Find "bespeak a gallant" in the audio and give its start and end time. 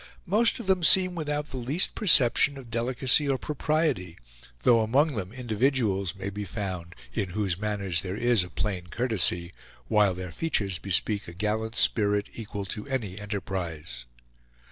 10.79-11.75